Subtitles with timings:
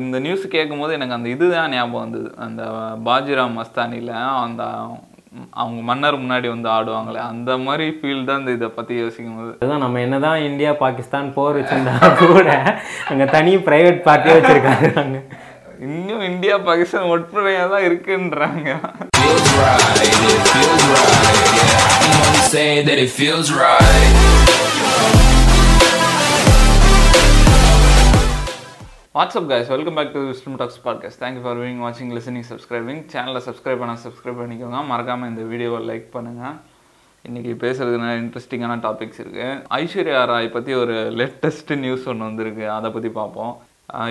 [0.00, 2.28] இந்த நியூஸ் கேட்கும்போது எனக்கு அந்த இதுதான் ஞாபகம் வந்தது.
[2.46, 2.62] அந்த
[3.08, 4.12] பாஜிராம் மஸ்தானியில்
[4.46, 4.62] அந்த
[5.60, 9.84] அவங்க மன்னர் முன்னாடி வந்து ஆடுவாங்களே அந்த மாதிரி ஃபீல் தான் இந்த இதை பற்றி யோசிக்கும் போது அதுதான்
[9.84, 12.48] நம்ம என்னதான் இந்தியா பாகிஸ்தான் போர் வச்சிருந்தா கூட
[13.10, 15.18] அங்க தனி பிரைவேட் பார்ட்டியே வச்சிருக்காங்க.
[15.86, 18.70] இன்னும் இந்தியா பாகிஸ்தான் ஒற்றுமையாக தான் இருக்குன்றாங்க.
[22.52, 24.14] Say that it feels right.
[29.14, 33.40] What's up guys welcome back to wisdom talks podcast thank you for viewing வாட்சிங் லிசனிங் சப்ஸ்கிரைபிங் சேனலை
[33.46, 34.86] சப்ஸ்கிரைப் பண்ண சப்ஸ்கிரைப் பண்ணிக்கோங்க.
[34.86, 36.56] மறக்காமல் இந்த வீடியோவை லைக் பண்ணுங்கள்
[37.28, 42.70] இன்றைக்கி பேசுகிறதுக்கு நிறைய இன்ட்ரெஸ்டிங்கான டாபிக்ஸ் இருக்குது ஐஸ்வர்யா ராய் பற்றி ஒரு லேட்டஸ்ட் நியூஸ் ஒன்று வந்திருக்கு.
[42.70, 43.62] அதை பற்றி பார்ப்போம்.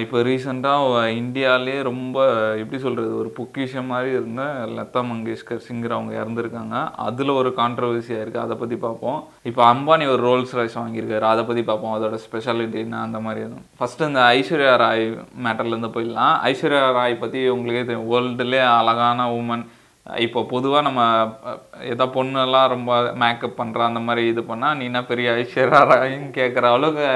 [0.03, 2.17] இப்போ ரீசெண்டாக இந்தியாவிலே ரொம்ப
[2.61, 4.43] எப்படி சொல்கிறது ஒரு பொக்கிஷம் மாதிரி இருந்த
[4.77, 6.75] லதா மங்கேஷ்கர் சிங்கர் அவங்க இறந்துருக்காங்க.
[7.07, 9.19] அதில் ஒரு கான்ட்ரவர்சியாக இருக்குது அதை பற்றி பார்ப்போம்
[9.49, 11.25] இப்போ அம்பானி ஒரு ரோல்ஸ் ராய்ஸ் வாங்கியிருக்காரு.
[11.33, 13.67] அதை பற்றி பார்ப்போம் அதோட ஸ்பெஷாலிட்டி என்ன அந்த மாதிரி எதுவும்.
[13.79, 15.05] ஃபஸ்ட்டு இந்த ஐஸ்வர்யா ராய்
[15.47, 16.35] மேட்டர்லேருந்து போயிடலாம்.
[16.51, 18.11] ஐஸ்வர்யா ராய் பற்றி உங்களுக்கே தெரியும்.
[18.13, 19.65] வேர்ல்டுலே அழகான உமன்
[20.15, 21.01] இப்போ பொதுவாக நம்ம
[21.81, 27.07] ஏதோ பொண்ணெல்லாம் ரொம்ப மேக்கப் பண்ணுற அந்த மாதிரி இது பண்ணால் நீனா பெரிய ஐஸ்வர்யாராயின்னு கேட்குற அளவுக்கு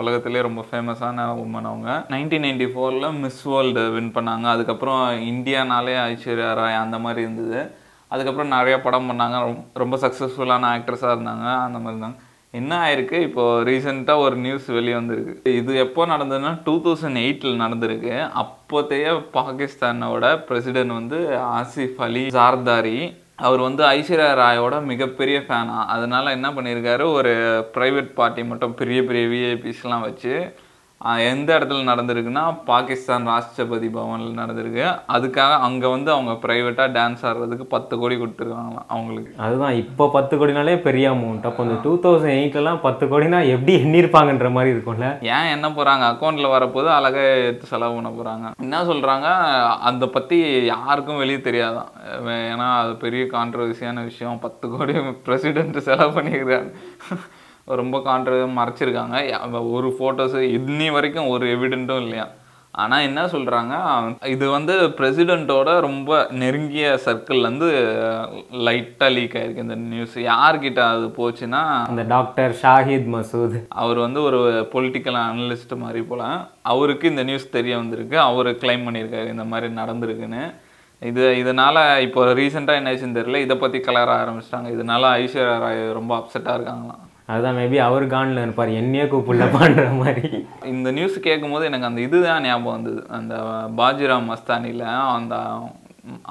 [0.00, 2.04] உலகத்துலேயே ரொம்ப ஃபேமஸான உமன் அவங்க.
[2.08, 4.42] நைன்டீன் நைன்டி ஃபோரில் மிஸ் வேர்ல்டு வின் பண்ணாங்க.
[4.42, 7.74] அதுக்கப்புறம் இந்தியானாலே ஐஸ்வர்யா ராய் அந்த மாதிரி இருந்தது.
[8.08, 9.38] அதுக்கப்புறம் நிறைய படம் பண்ணாங்க.
[9.40, 11.48] ரொம்ப ரொம்ப சக்ஸஸ்ஃபுல்லான ஆக்ட்ரஸாக இருந்தாங்க.
[11.66, 12.18] அந்த மாதிரி இருந்தாங்க.
[12.60, 13.18] என்ன ஆயிருக்கு?
[13.28, 15.54] இப்போ ரீசெண்டாக ஒரு நியூஸ் வெளியே வந்திருக்கு.
[15.60, 18.14] இது எப்போ நடந்ததுன்னா டூ தௌசண்ட் எயிட்டில் நடந்திருக்கு.
[18.42, 21.20] அப்போதைய பாகிஸ்தானோட பிரசிடென்ட் வந்து
[21.60, 22.98] ஆசிஃப் அலி ஜார்தாரி.
[23.48, 27.04] அவர் வந்து ஐஸ்வர்யா ராயோட மிகப்பெரிய ஃபேனா அதனால என்ன பண்ணியிருக்காரு?
[27.18, 27.32] ஒரு
[27.74, 30.32] ப்ரைவேட் பார்ட்டி மட்டும் பெரிய பெரிய விஐபிஸ்லாம் வச்சு
[31.30, 34.84] எந்த இடத்துல நடந்திருக்குன்னா பாகிஸ்தான் ராஷ்டிரபதி பவனில் நடந்திருக்கு.
[35.16, 39.30] அதுக்காக அங்கே வந்து அவங்க ப்ரைவேட்டாக டான்ஸ் ஆடுறதுக்கு பத்து கோடி கொடுத்துருக்காங்களாம் அவங்களுக்கு.
[39.44, 44.50] அதுதான் இப்போ பத்து கோடினாலே பெரிய அமௌண்ட் அப்போ இந்த டூ தௌசண்ட் எயிட்லலாம் பத்து கோடினா எப்படி எண்ணிருப்பாங்கன்ற
[44.56, 45.10] மாதிரி இருக்கும்ல?
[45.36, 49.28] ஏன் என்ன போகிறாங்க அக்கௌண்ட்டில் வரப்போது அழகா எடுத்து செலவு பண்ண போகிறாங்க என்ன சொல்கிறாங்க
[49.90, 50.38] அதை பற்றி
[50.74, 51.90] யாருக்கும் வெளியே தெரியாதான்
[52.52, 54.44] ஏன்னா அது பெரிய கான்ட்ரவர்சியான விஷயம்.
[54.46, 54.94] பத்து கோடி
[55.28, 56.70] பிரசிடென்ட் செலவு பண்ணிக்கிறாங்க
[57.76, 59.16] ரொம்ப கான்ட்ர மறைச்சிருக்காங்க.
[59.70, 62.28] ஒரு ஃபோட்டோஸு இன்னி வரைக்கும் ஒரு எவிடென்ட்டும் இல்லையா?
[62.70, 63.74] ஆனால் என்ன சொல்கிறாங்க
[64.26, 67.68] இது வந்து பிரசிடெண்ட்டோட ரொம்ப நெருங்கிய சர்க்கிள்லேருந்து
[68.66, 73.56] லைட்டாக லீக் ஆயிருக்கு இந்த நியூஸ் யார்கிட்ட அது போச்சுன்னா அந்த டாக்டர் ஷாஹித் மசூத்.
[73.68, 76.22] அவர் வந்து ஒரு பொலிட்டிக்கல் அனலிஸ்ட் மாதிரி போல.
[76.62, 78.18] அவருக்கு இந்த நியூஸ் தெரிய வந்திருக்கு.
[78.18, 80.54] அவர் கிளைம் பண்ணியிருக்காரு இந்த மாதிரி நடந்திருக்குன்னு.
[81.02, 83.36] இது இதனால இப்போ ரீசெண்டாக என்ன ஆச்சுன்னு தெரியல.
[83.36, 84.68] இதை பற்றி கலர ஆரம்பிச்சிட்டாங்க.
[84.76, 87.04] இதனால ஐஸ்வர்யா ராய் ரொம்ப அப்செட்டாக இருக்காங்களாம்.
[87.32, 88.70] அதுதான் மேபி அவர் கான்ல இருப்பார்.
[88.82, 90.28] என்னையே கூப்பிடலப்பான்ற மாதிரி.
[90.74, 93.02] இந்த நியூஸ் கேட்கும்போது எனக்கு அந்த இதுதான் ஞாபகம் வந்தது.
[93.18, 93.34] அந்த
[93.80, 94.86] பாஜிராம் மஸ்தானியில்
[95.18, 95.36] அந்த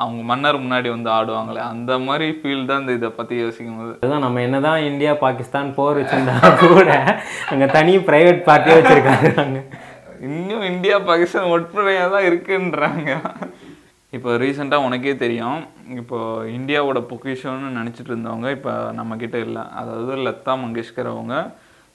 [0.03, 4.23] அவங்க மன்னர் முன்னாடி வந்து ஆடுவாங்களே அந்த மாதிரி ஃபீல் தான் இந்த இதை பற்றி யோசிக்கும் போது அதுதான்
[4.25, 6.89] நம்ம என்னதான் இந்தியா பாகிஸ்தான் போர் வச்சிருந்தா கூட
[7.51, 9.59] அங்க தனி பிரைவேட் பார்ட்டியே வச்சிருக்காங்க.
[10.27, 13.11] இன்னும் இந்தியா பாகிஸ்தான் ஒற்றுமையாக தான் இருக்குன்றாங்க.
[14.16, 15.57] இப்போ ரீசெண்டாக உனக்கே தெரியும்.
[16.01, 16.18] இப்போ
[16.57, 19.63] இந்தியாவோட பொக்கிஷம்னு நினச்சிட்டு இருந்தவங்க இப்போ நம்மக்கிட்ட இல்லை.
[19.79, 21.35] அதாவது லதா மங்கேஷ்கர் அவங்க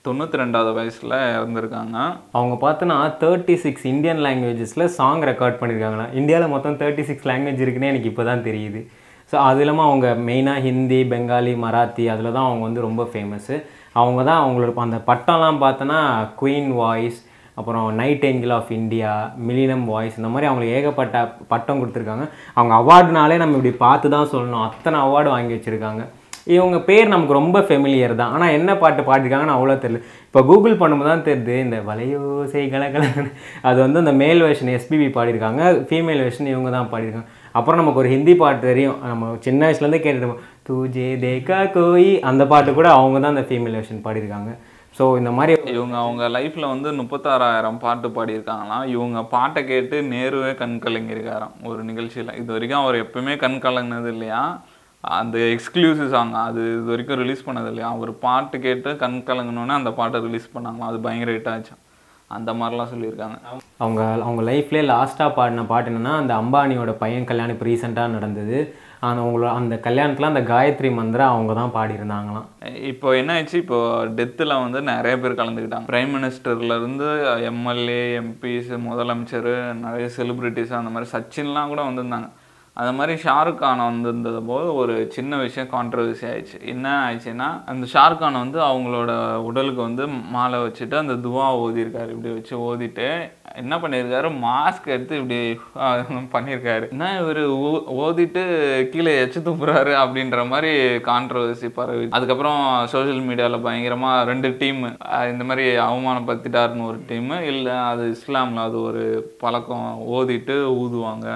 [0.04, 1.96] தொண்ணூற்றி ரெண்டாவது வயசில் இறந்துருக்காங்க.
[2.38, 7.90] அவங்க பார்த்தோன்னா தேர்ட்டி சிக்ஸ் இந்தியன் லாங்குவேஜஸில் சாங் ரெக்கார்ட் பண்ணியிருக்காங்களா இந்தியாவில் மொத்தம் தேர்ட்டி சிக்ஸ் லாங்குவேஜ் இருக்குன்னே
[7.92, 8.82] எனக்கு இப்போ தான் தெரியுது.
[9.32, 13.56] ஸோ அது இல்லாமல் அவங்க மெயினாக ஹிந்தி பெங்காலி மராத்தி அதில் தான் அவங்க வந்து ரொம்ப ஃபேமஸ்ஸு
[14.00, 16.00] அவங்க தான் அவங்களோட அந்த பட்டம்லாம் பார்த்தோன்னா
[16.40, 17.20] குயின் வாய்ஸ்
[17.58, 17.86] அப்புறம்
[18.28, 19.10] nightingale of India
[19.48, 21.16] millennium voice இந்த மாதிரி அவங்களுக்கு ஏகப்பட்ட
[21.52, 22.26] பட்டம் கொடுத்துருக்காங்க.
[22.58, 24.66] அவங்க அவார்டுனாலே நம்ம இப்படி பார்த்து தான் சொல்லணும்.
[24.70, 26.04] அத்தனை அவார்டு வாங்கி வச்சுருக்காங்க.
[26.54, 28.32] இவங்க பேர் நமக்கு ரொம்ப ஃபெமிலியர் தான்.
[28.36, 30.00] ஆனால் என்ன பாட்டு பாடிருக்காங்கன்னு அவ்வளோ தெரியல.
[30.28, 33.30] இப்போ கூகுள் பண்ணும்போது தான் தெரியுது இந்த வலையோசை கலகலன்னு.
[33.68, 35.62] அது வந்து அந்த மேல் வெர்ஷன் எஸ்பிபி பாடியிருக்காங்க.
[35.90, 37.28] ஃபீமேல் வெர்ஷன் இவங்க தான் பாடியிருக்காங்க.
[37.58, 38.98] அப்புறம் நமக்கு ஒரு ஹிந்தி பாட்டு தெரியும்.
[39.10, 44.04] நம்ம சின்ன வயசுலேருந்தே கேட்டுருப்போம் தூஜே தேகா கோயி அந்த பாட்டு கூட அவங்க தான் அந்த ஃபீமேல் வெர்ஷன்
[44.06, 44.52] பாடியிருக்காங்க.
[44.96, 48.84] ஸோ இந்த மாதிரி இவங்க அவங்க லைஃப்பில் வந்து முப்பத்தாறாயிரம் பாட்டு பாடியிருக்காங்களாம்.
[48.94, 52.32] இவங்க பாட்டை கேட்டு நேருவே கண் கலங்கியிருக்காராம் ஒரு நிகழ்ச்சியில்.
[52.40, 54.42] இது வரைக்கும் அவர் எப்பவுமே கண் கலங்கினது இல்லையா?
[55.04, 57.88] அந்த எக்ஸ்க்ளூசிவ் சாங் அது இது வரைக்கும் ரிலீஸ் பண்ணது இல்லையா?
[57.96, 60.90] அவர் பாட்டு கேட்டு கண் கலங்கினோன்னே அந்த பாட்டை ரிலீஸ் பண்ணாங்களாம்.
[60.92, 61.82] அது பயங்கர ஹிட் ஆச்சான்
[62.36, 63.36] அந்த மாதிரிலாம் சொல்லியிருக்காங்க.
[63.82, 68.58] அவங்க அவங்க லைஃப்லேயே லாஸ்ட்டாக பாடின பாட்டு என்னன்னா அந்த அம்பானியோட பையன் கல்யாணம் இப்போ ரீசெண்டாக நடந்தது.
[69.06, 72.46] ஆனால் அவங்களோட அந்த கல்யாணத்தில் அந்த காயத்ரி மந்திரம் அவங்க தான் பாடியிருந்தாங்களாம்.
[72.90, 73.78] இப்போ என்ன ஆச்சு இப்போ
[74.18, 75.88] டெத்தில் வந்து நிறைய பேர் கலந்துக்கிட்டாங்க.
[75.90, 77.08] பிரைம் மினிஸ்டர்லேருந்து
[77.50, 79.50] எம்எல்ஏ எம்பிஸ் முதலமைச்சர்
[79.86, 82.30] நிறைய செலிப்ரிட்டிஸ் அந்த மாதிரி சச்சின்லாம் கூட வந்திருந்தாங்க.
[82.80, 86.58] அந்த மாதிரி ஷாருக் கான் வந்திருந்தது போது ஒரு சின்ன விஷயம் கான்ட்ரவர்சி ஆயிடுச்சு.
[86.72, 89.12] என்ன ஆயிடுச்சுன்னா அந்த ஷாருக் கான் வந்து அவங்களோட
[89.48, 90.04] உடலுக்கு வந்து
[90.34, 92.10] மாலை வச்சுட்டு அந்த துவா ஓதியிருக்காரு.
[92.14, 93.08] இப்படி வச்சு ஓதிட்டு
[93.62, 94.28] என்ன பண்ணியிருக்காரு?
[94.46, 95.40] மாஸ்க் எடுத்து இப்படி
[96.34, 96.84] பண்ணியிருக்காரு.
[96.94, 97.42] என்ன இவர்
[98.04, 98.42] ஓதிட்டு
[98.92, 100.72] கீழே எச்சு துப்புறாரு அப்படின்ற மாதிரி
[101.10, 102.06] கான்ட்ரவர்சி பரவி.
[102.18, 104.82] அதுக்கப்புறம் சோஷியல் மீடியாவில் பயங்கரமாக ரெண்டு டீம்
[105.32, 109.04] இந்த மாதிரி அவமானப்படுத்திட்டாருன்னு ஒரு டீமு இல்லை அது இஸ்லாமில் அது ஒரு
[109.44, 109.90] பழக்கம்.
[110.16, 111.28] ஓதிட்டு ஊதுவாங்க.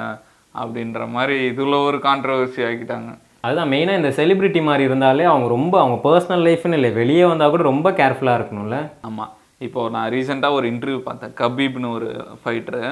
[0.60, 3.10] அப்படின்ற மாதிரி இதில் ஒரு கான்ட்ரவர்சி ஆக்கிட்டாங்க.
[3.46, 7.64] அதுதான் மெயினாக இந்த செலிபிரிட்டி மாதிரி இருந்தாலே அவங்க ரொம்ப அவங்க பர்சனல் லைஃப்னு இல்லை வெளியே வந்தால் கூட
[7.72, 8.78] ரொம்ப கேர்ஃபுல்லாக இருக்கணும்ல?
[9.08, 9.32] ஆமாம்
[9.66, 12.08] இப்போ நான் ரீசெண்டாக ஒரு இன்டர்வியூ பார்த்தேன் கபீப்னு ஒரு
[12.42, 12.84] ஃபைட்டரு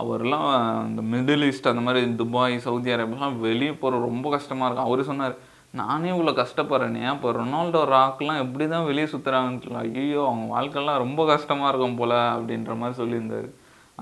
[0.00, 0.48] அவர்லாம்
[0.88, 4.88] இந்த மிடில் ஈஸ்ட் அந்த மாதிரி துபாய் சவுதி அரேபியாலாம் வெளியே போகிற ரொம்ப கஷ்டமாக இருக்கும்.
[4.90, 5.36] அவரு சொன்னார்
[5.80, 11.70] நானே இவ்வளோ கஷ்டப்படுறேனே அப்போ ரொனால்டோ ராக்லாம் எப்படி தான் வெளியே சுற்றுறாங்கன்னு ஐயோ அவங்க வாழ்க்கைலாம் ரொம்ப கஷ்டமாக
[11.70, 13.48] இருக்கும் போல அப்படின்ற மாதிரி சொல்லியிருந்தாரு.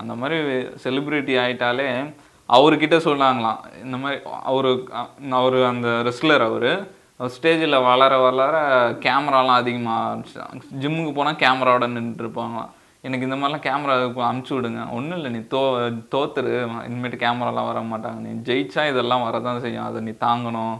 [0.01, 0.37] அந்த மாதிரி
[0.83, 1.87] செலிப்ரிட்டி ஆயிட்டாலே
[2.55, 4.21] அவர்கிட்ட சொன்னாங்களாம் இந்த மாதிரி
[4.51, 4.71] அவரு
[5.39, 6.69] அவர் அந்த ரெஸ்லர் அவர்
[7.35, 8.55] ஸ்டேஜில் வளர வளர
[9.05, 10.47] கேமராலாம் அதிகமாக
[10.83, 12.71] ஜிம்முக்கு போனால் கேமராவோட நின்றுருப்பாங்களாம்
[13.07, 13.95] எனக்கு இந்த மாதிரிலாம் கேமரா
[14.27, 14.81] அமுச்சு விடுங்க.
[14.97, 15.61] ஒன்றும் இல்லை நீ தோ
[16.13, 16.51] தோத்துரு.
[16.87, 18.19] இனிமேட்டு கேமராலாம் வர மாட்டாங்க.
[18.25, 19.87] நீ ஜெயிச்சா இதெல்லாம் வரதான் செய்யும்.
[19.87, 20.75] அதை நீ தாங்கணும்.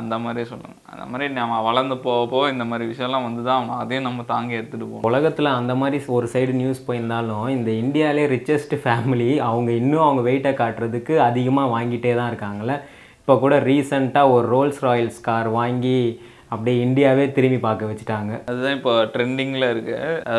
[0.00, 4.08] அந்த மாதிரி சொல்லுங்க அந்த மாதிரி நம்ம வளர்ந்து போக போக இந்த மாதிரி விஷயம்லாம் வந்து தான் அதையும்
[4.08, 5.06] நம்ம தாங்கி எடுத்துகிட்டு போகணும்.
[5.10, 10.52] உலகத்தில் அந்த மாதிரி ஒரு சைடு நியூஸ் போயிருந்தாலும் இந்த இந்தியாவிலே ரிச்சஸ்ட் ஃபேமிலி அவங்க இன்னும் அவங்க வெயிட்டை
[10.62, 12.76] காட்டுறதுக்கு அதிகமாக வாங்கிட்டே தான் இருக்காங்கல்ல.
[13.22, 15.98] இப்போ கூட ரீசண்டாக ஒரு ரோல்ஸ் ராயல்ஸ் கார் வாங்கி
[16.52, 18.32] அப்படியே இந்தியாவே திரும்பி பார்க்க வச்சுட்டாங்க.
[18.50, 19.94] அதுதான் இப்போ ட்ரெண்டிங்கில் இருக்கு.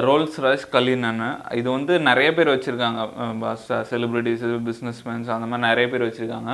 [0.08, 1.30] ரோல்ஸ் ராய்ஸ் கலினன்னு
[1.60, 3.02] இது வந்து நிறைய பேர் வச்சுருக்காங்க.
[3.92, 6.54] செலிப்ரிட்டிஸ் பிஸ்னஸ்மேன்ஸ் அந்த மாதிரி நிறைய பேர் வச்சுருக்காங்க.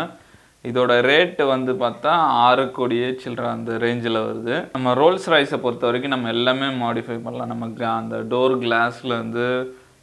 [0.68, 2.14] இதோட ரேட்டு வந்து பார்த்தா
[2.46, 4.56] ஆறு கோடியே சில்லற அந்த ரேஞ்சில் வருது.
[4.76, 7.54] நம்ம ரோல்ஸ் ராய்ஸை பொறுத்த வரைக்கும் நம்ம எல்லாமே மாடிஃபை பண்ணலாம்.
[7.54, 9.46] நமக்கு அந்த டோர் கிளாஸ்லேருந்து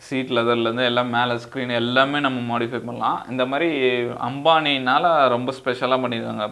[0.07, 3.19] சீட் லெதர்லேருந்து எல்லாம் மேலே ஸ்க்ரீன் எல்லாமே நம்ம மாடிஃபை பண்ணலாம்.
[3.33, 3.69] இந்த மாதிரி
[4.29, 6.47] அம்பானினால் ரொம்ப ஸ்பெஷலாக பண்ணியிருக்காங்க.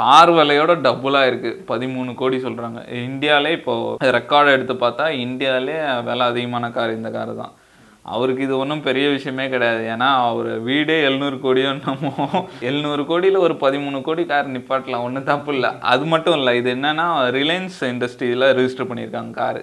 [0.00, 5.76] கார் விலையோட டபுளாக இருக்குது பதிமூணு கோடி சொல்கிறாங்க இந்தியாவிலே இப்போது ரெக்கார்டு எடுத்து பார்த்தா இந்தியாவிலே
[6.08, 7.52] விலை அதிகமான கார் இந்த கார் தான்
[8.12, 9.82] அவருக்கு இது ஒன்றும் பெரிய விஷயமே கிடையாது.
[9.94, 12.12] ஏன்னா அவர் வீடே எழுநூறு கோடியோ என்னமோ
[12.68, 15.06] எழுநூறு கோடியில் ஒரு பதிமூணு கோடி கார் நிப்பாட்டலாம்.
[15.08, 15.70] ஒன்றும் தப்பு இல்லை.
[15.92, 17.06] அது மட்டும் இல்லை இது என்னன்னா
[17.38, 19.62] ரிலையன்ஸ் இண்டஸ்ட்ரியில் ரிஜிஸ்டர் பண்ணியிருக்காங்க காரு.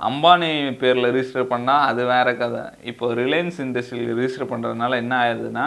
[0.00, 0.50] அம்பானி
[0.82, 2.64] பேரில் ரிஜிஸ்டர் பண்ணால் அது வேற கதை.
[2.92, 5.66] இப்போ ரிலையன்ஸ் இண்டஸ்ட்ரியில் ரிஜிஸ்டர் பண்ணுறதுனால என்ன ஆயிடுதுன்னா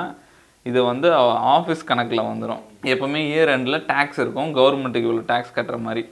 [0.70, 1.08] இது வந்து
[1.56, 2.62] ஆஃபீஸ் கணக்கில் வந்துடும்
[2.94, 4.50] எப்போவுமே இயர் எண்டில் டேக்ஸ் இருக்கும்.
[4.60, 6.04] கவர்மெண்ட்டுக்கு இவ்வளோ டேக்ஸ் கட்டுற மாதிரி.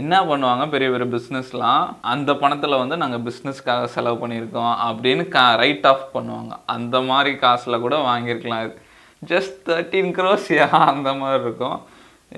[0.00, 0.64] என்ன பண்ணுவாங்க?
[0.74, 1.82] பெரிய பெரிய பிஸ்னஸ்லாம்
[2.12, 6.52] அந்த பணத்தில் வந்து நாங்கள் பிஸ்னஸ்க்காக செலவு பண்ணியிருக்கோம் அப்படின்னு கா ரைட் ஆஃப் பண்ணுவாங்க.
[6.74, 8.74] அந்த மாதிரி காசில் கூட வாங்கியிருக்கலாம் இது.
[9.32, 11.76] ஜஸ்ட் தேர்ட்டீன் க்ரோஸியா அந்த மாதிரி இருக்கும்.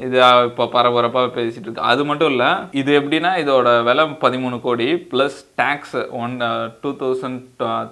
[0.07, 0.19] இது
[0.49, 1.87] இப்போ பரபரப்பாக பேசிகிட்டு இருக்கு.
[1.91, 2.49] அது மட்டும் இல்லை
[2.81, 6.35] இது எப்படின்னா இதோட விலை பதிமூணு கோடி plus tax one
[6.83, 7.41] two thousand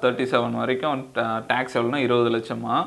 [0.03, 1.05] thirty seven வரைக்கும்
[1.53, 2.83] டேக்ஸ் எவ்வளோனா இருபது லட்சமாக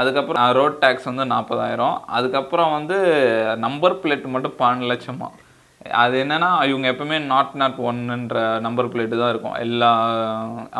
[0.00, 2.98] அதுக்கப்புறம் ரோட் டேக்ஸ் வந்து நாற்பதாயிரம் அதுக்கப்புறம் வந்து
[3.64, 5.32] நம்பர் பிளேட் மட்டும் பன்னெண்டு லட்சமாக
[6.04, 9.60] அது என்னன்னா இவங்க எப்பவுமே நாட் நாட் ஒன்னுன்ற நம்பர் பிளேட்டு தான் இருக்கும்.
[9.66, 9.92] எல்லா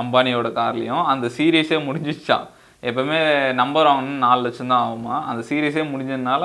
[0.02, 1.04] அம்பானியோட கார்லேயும்.
[1.12, 2.48] அந்த சீரியஸே முடிஞ்சிச்சான்
[2.90, 3.18] எப்பவுமே
[3.58, 5.16] நம்பர் வாங்கணும்னு நாலு லட்சம் தான் ஆகுமா?
[5.30, 6.42] அந்த சீரியஸே முடிஞ்சதுனால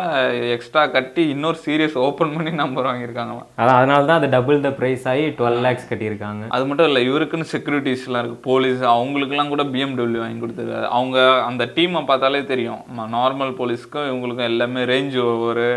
[0.55, 5.05] எக்ஸ்ட்ரா கட்டி இன்னொரு சீரியஸ் ஓப்பன் பண்ணி நம்பர் வாங்கியிருக்காங்களாம் அதான் அதனால தான் அது டபுள் த ப்ரைஸ்
[5.11, 6.43] ஆகி டுவெல் லேக்ஸ் கட்டியிருக்காங்க.
[6.57, 10.87] அது மட்டும் இல்லை இவருக்குன்னு செக்யூரிட்டிஸ்லாம் இருக்குது போலீஸ் அவங்களுக்குலாம் கூட பிஎம்டபிள்யூ வாங்கி கொடுத்துருக்காரு.
[10.97, 11.19] அவங்க
[11.49, 12.81] அந்த டீமை பார்த்தாலே தெரியும்.
[13.17, 15.17] நார்மல் போலீஸ்க்கும் இவங்களுக்கும் எல்லாமே ரேஞ்ச்
[15.49, 15.67] ஒரு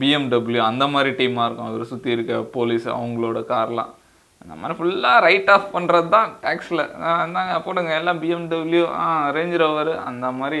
[0.00, 1.70] பிஎம்டபிள்யூ அந்த மாதிரி டீமாக இருக்கும்.
[1.70, 3.92] அவர் சுற்றி இருக்க போலீஸ் அவங்களோட கார்லாம்
[4.42, 6.82] அந்த மாதிரி ஃபுல்லாக ரைட் ஆஃப் பண்ணுறது தான் டேக்ஸில்
[7.22, 7.90] இருந்தாங்க போடுங்க.
[8.00, 9.06] எல்லாம் பிஎம்டபிள்யூ ஆ
[9.36, 10.60] ரேஞ்ச் ரோவர் அந்த மாதிரி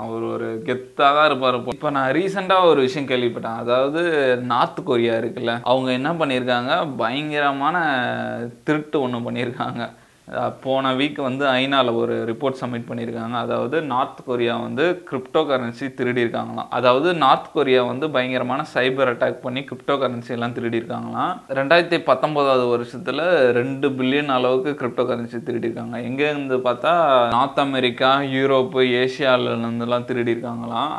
[0.00, 3.60] அவர் ஒரு கெத்தாக தான் இருப்பார் இப்போ நான் ரீசெண்டாக ஒரு விஷயம் கேள்விப்பட்டேன்.
[3.64, 4.02] அதாவது
[4.52, 6.72] நார்த் கொரியா இருக்குல்ல அவங்க என்ன பண்ணியிருக்காங்க?
[7.02, 7.76] பயங்கரமான
[8.68, 9.82] திருட்டு ஒன்று பண்ணியிருக்காங்க.
[10.64, 13.36] போன வீக் வந்து ஐநாவில் ஒரு ரிப்போர்ட் சப்மிட் பண்ணியிருக்காங்க.
[13.44, 16.70] அதாவது நார்த் கொரியா வந்து கிரிப்டோ கரன்சி திருடியிருக்காங்களாம்.
[16.78, 21.34] அதாவது நார்த் கொரியா வந்து பயங்கரமான சைபர் அட்டாக் பண்ணி கிரிப்டோ கரன்சி எல்லாம் திருடியிருக்காங்களாம்.
[21.58, 23.24] ரெண்டாயிரத்தி பத்தொம்போதாவது வருஷத்தில்
[23.60, 25.96] ரெண்டு பில்லியன் அளவுக்கு கிரிப்டோ கரன்சி திருடியிருக்காங்க.
[26.08, 26.92] எங்கேருந்து இருந்து பார்த்தா
[27.34, 30.92] நார்த் அமெரிக்கா யூரோப்பு ஏஷியாவிலேருந்துலாம் திருடியிருக்காங்களாம்.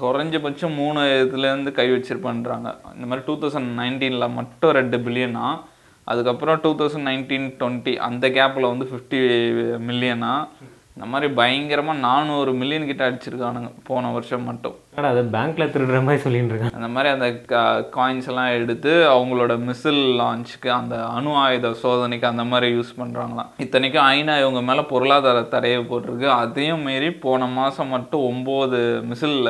[0.00, 2.68] குறைஞ்சபட்சம் மூணு இதுலேருந்து கை வச்சிருப்பான்றாங்க.
[2.96, 5.46] இந்த மாதிரி டூ தௌசண்ட் நைன்டீனில் மட்டும் ரெண்டு பில்லியனா
[6.06, 9.18] அதுக்கப்புறம் டூ தௌசண்ட் நைன்டீன் டுவெண்ட்டி அந்த கேப்பில் வந்து ஃபிஃப்டி
[9.80, 10.32] மில்லியனா
[10.96, 13.68] இந்த மாதிரி பயங்கரமாக நானூறு மில்லியன் கிட்ட அடிச்சிருக்கானுங்க.
[13.88, 14.74] போன வருஷம் மட்டும்.
[14.94, 16.76] என்னடா அது பேங்க்ல திருடுற மாதிரி சொல்லிட்டு இருக்காங்க.
[16.78, 17.28] அந்த மாதிரி அந்த
[17.96, 24.04] காயின்ஸ் எல்லாம் எடுத்து அவங்களோட மிசில் லான்ச்சுக்கு அந்த அணு ஆயுத சோதனைக்கு அந்த மாதிரி யூஸ் பண்ணுறாங்களாம் இத்தனைக்கும்
[24.16, 26.28] ஐநா இவங்க மேலே பொருளாதார தடையை போட்டிருக்கு.
[26.42, 28.82] அதையும் மீறி போன மாதம் மட்டும் ஒம்பது
[29.12, 29.40] மிசில்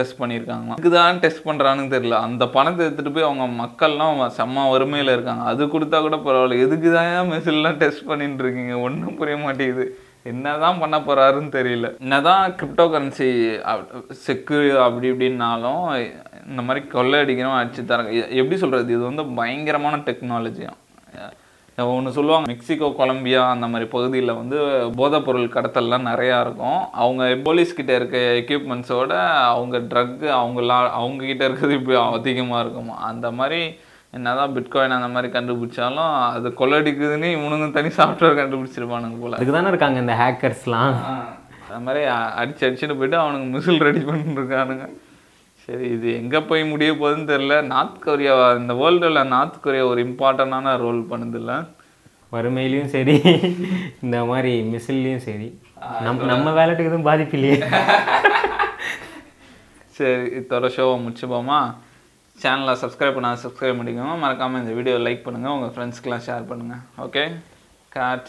[0.00, 0.80] டெஸ்ட் பண்ணியிருக்காங்களாம்.
[0.84, 2.22] இதுதான் டெஸ்ட் பண்ணுறான்னு தெரியல.
[2.30, 5.44] அந்த பணத்தை எடுத்துகிட்டு போய் அவங்க மக்கள்லாம் செம்ம வறுமையில் இருக்காங்க.
[5.52, 6.64] அது கொடுத்தா கூட பரவாயில்ல.
[6.66, 8.76] எதுக்கு தான் மிசில்லாம் டெஸ்ட் பண்ணிட்டு இருக்கீங்க?
[8.88, 9.86] ஒன்றும் புரிய மாட்டேங்குது.
[10.26, 11.88] என்னதான் பண்ண போறாருன்னு தெரியல.
[12.00, 13.28] என்னதான் கிரிப்டோ கரன்சி
[14.24, 15.82] செக்கு அப்படி இப்படின்னாலும்
[16.48, 18.92] இந்த மாதிரி கொள்ளை அடிக்கிறோம் அடிச்சு தராங்க எ- எப்படி சொல்றது?
[18.92, 20.76] இது வந்து பயங்கரமான டெக்னாலஜியும்
[21.78, 24.58] ஒன்று சொல்லுவாங்க மெக்சிகோ கொலம்பியா அந்த மாதிரி பகுதியில் வந்து
[24.96, 26.78] போதைப்பொருள் கடத்தல்லாம் நிறையா இருக்கும்.
[26.92, 29.12] அவங்க போலீஸ்கிட்ட இருக்க எக்யூப்மெண்ட்ஸோட
[29.50, 32.94] அவங்க ட்ரக்கு அவங்களா அவங்கக்கிட்ட இருக்கிறது இப்போ அதிகமாக இருக்குமா?
[33.02, 33.60] அந்த மாதிரி
[34.16, 39.36] என்னதான் பிட்காயின் அந்த மாதிரி கண்டுபிடிச்சாலும் அது கொள்ளடிக்குதுன்னு இவனுங்க தனி சாஃப்ட்வேர் கண்டுபிடிச்சிருப்பானுங்க போல.
[39.36, 40.94] அதுக்கு தானே இருக்காங்க இந்த ஹேக்கர்ஸ்லாம்
[41.68, 42.02] அது மாதிரி
[42.40, 44.86] அடிச்சு அடிச்சுட்டு போயிட்டு அவனுங்க மிசில் ரெடி பண்ணிட்டு இருக்கானுங்க
[45.64, 50.74] சரி இது எங்கே போய் முடிய போகுதுன்னு தெரில நார்த் கொரியா இந்த வேர்ல்டில் நார்த் கொரியா ஒரு இம்பார்ட்டண்டான
[50.84, 51.52] ரோல் பண்ணுதில்ல.
[52.34, 53.16] வறுமையிலையும் சரி
[54.04, 55.48] இந்த மாதிரி மிசில்லையும் சரி.
[56.04, 57.58] நம் நம்ம வேலைட்டுக்கு எதுவும் பாதிப்பு இல்லையே.
[59.98, 61.60] சரி இத்தோட ஷோவை முடிச்சுப்போமா?
[62.42, 64.14] சேனலை சப்ஸ்கிரைப் பண்ணால் சப்ஸ்கிரைப் பண்ணிக்கோங்க.
[64.24, 67.22] மறக்காமல் இந்த வீடியோ லைக் பண்ணுங்கள் உங்கள் ஃப்ரெண்ட்ஸ்க்கெலாம் ஷேர் பண்ணுங்கள் ஓகே
[67.96, 68.28] காட்